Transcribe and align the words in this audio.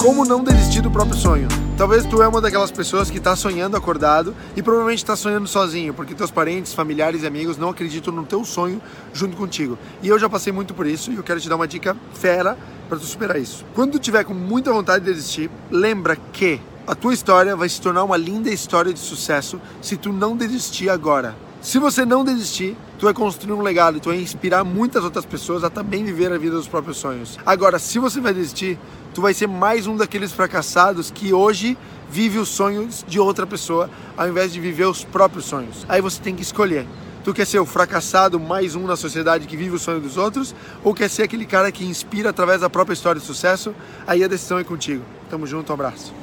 Como 0.00 0.24
não 0.24 0.42
desistir 0.42 0.80
do 0.80 0.90
próprio 0.90 1.14
sonho? 1.14 1.46
Talvez 1.76 2.06
tu 2.06 2.22
é 2.22 2.26
uma 2.26 2.40
daquelas 2.40 2.70
pessoas 2.70 3.10
que 3.10 3.18
está 3.18 3.36
sonhando 3.36 3.76
acordado 3.76 4.34
e 4.56 4.62
provavelmente 4.62 5.00
está 5.00 5.14
sonhando 5.14 5.46
sozinho, 5.46 5.92
porque 5.92 6.14
teus 6.14 6.30
parentes, 6.30 6.72
familiares 6.72 7.22
e 7.22 7.26
amigos 7.26 7.58
não 7.58 7.68
acreditam 7.68 8.10
no 8.10 8.24
teu 8.24 8.42
sonho 8.42 8.80
junto 9.12 9.36
contigo. 9.36 9.78
E 10.02 10.08
eu 10.08 10.18
já 10.18 10.26
passei 10.26 10.54
muito 10.54 10.72
por 10.72 10.86
isso 10.86 11.12
e 11.12 11.16
eu 11.16 11.22
quero 11.22 11.38
te 11.38 11.50
dar 11.50 11.56
uma 11.56 11.68
dica 11.68 11.94
fera 12.14 12.56
para 12.88 12.96
tu 12.96 13.04
superar 13.04 13.38
isso. 13.38 13.62
Quando 13.74 13.92
tu 13.92 13.98
tiver 13.98 14.24
com 14.24 14.32
muita 14.32 14.72
vontade 14.72 15.04
de 15.04 15.12
desistir, 15.12 15.50
lembra 15.70 16.16
que 16.16 16.58
a 16.86 16.94
tua 16.94 17.12
história 17.12 17.54
vai 17.54 17.68
se 17.68 17.78
tornar 17.78 18.02
uma 18.02 18.16
linda 18.16 18.48
história 18.48 18.94
de 18.94 19.00
sucesso 19.00 19.60
se 19.82 19.98
tu 19.98 20.14
não 20.14 20.34
desistir 20.34 20.88
agora. 20.88 21.36
Se 21.62 21.78
você 21.78 22.06
não 22.06 22.24
desistir, 22.24 22.74
tu 22.98 23.04
vai 23.04 23.12
construir 23.12 23.52
um 23.52 23.60
legado 23.60 23.98
e 23.98 24.00
tu 24.00 24.08
vai 24.08 24.18
inspirar 24.18 24.64
muitas 24.64 25.04
outras 25.04 25.26
pessoas 25.26 25.62
a 25.62 25.68
também 25.68 26.02
viver 26.02 26.32
a 26.32 26.38
vida 26.38 26.56
dos 26.56 26.66
próprios 26.66 26.96
sonhos. 26.96 27.38
Agora, 27.44 27.78
se 27.78 27.98
você 27.98 28.18
vai 28.18 28.32
desistir, 28.32 28.78
tu 29.12 29.20
vai 29.20 29.34
ser 29.34 29.46
mais 29.46 29.86
um 29.86 29.94
daqueles 29.94 30.32
fracassados 30.32 31.10
que 31.10 31.34
hoje 31.34 31.76
vive 32.10 32.38
os 32.38 32.48
sonhos 32.48 33.04
de 33.06 33.20
outra 33.20 33.46
pessoa 33.46 33.90
ao 34.16 34.26
invés 34.26 34.54
de 34.54 34.58
viver 34.58 34.86
os 34.86 35.04
próprios 35.04 35.44
sonhos. 35.44 35.84
Aí 35.86 36.00
você 36.00 36.20
tem 36.20 36.34
que 36.34 36.42
escolher. 36.42 36.86
Tu 37.22 37.34
quer 37.34 37.46
ser 37.46 37.58
o 37.58 37.66
fracassado 37.66 38.40
mais 38.40 38.74
um 38.74 38.86
na 38.86 38.96
sociedade 38.96 39.46
que 39.46 39.54
vive 39.54 39.76
o 39.76 39.78
sonho 39.78 40.00
dos 40.00 40.16
outros 40.16 40.54
ou 40.82 40.94
quer 40.94 41.10
ser 41.10 41.24
aquele 41.24 41.44
cara 41.44 41.70
que 41.70 41.84
inspira 41.84 42.30
através 42.30 42.62
da 42.62 42.70
própria 42.70 42.94
história 42.94 43.20
de 43.20 43.26
sucesso? 43.26 43.74
Aí 44.06 44.24
a 44.24 44.28
decisão 44.28 44.58
é 44.58 44.64
contigo. 44.64 45.04
Tamo 45.28 45.46
junto, 45.46 45.70
um 45.70 45.74
abraço. 45.74 46.14